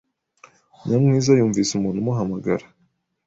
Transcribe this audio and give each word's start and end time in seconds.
Nyamwiza 0.87 1.31
yumvise 1.37 1.71
umuntu 1.73 1.97
umuhamagara. 2.01 2.65